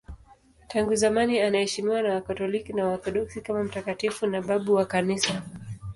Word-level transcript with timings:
Tangu 0.67 0.95
zamani 0.95 1.39
anaheshimiwa 1.41 2.01
na 2.01 2.13
Wakatoliki 2.13 2.73
na 2.73 2.85
Waorthodoksi 2.85 3.41
kama 3.41 3.63
mtakatifu 3.63 4.27
na 4.27 4.41
babu 4.41 4.73
wa 4.73 4.85
Kanisa. 4.85 5.41